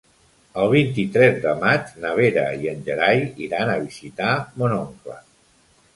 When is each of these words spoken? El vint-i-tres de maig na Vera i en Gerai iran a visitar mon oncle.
El 0.61 0.69
vint-i-tres 0.69 1.35
de 1.43 1.51
maig 1.59 1.93
na 2.05 2.15
Vera 2.21 2.47
i 2.63 2.71
en 2.73 2.81
Gerai 2.89 3.21
iran 3.49 3.75
a 3.75 3.79
visitar 3.87 4.35
mon 4.63 4.79
oncle. 4.83 5.21